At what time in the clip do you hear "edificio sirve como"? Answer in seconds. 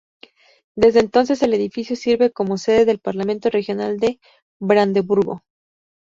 1.53-2.57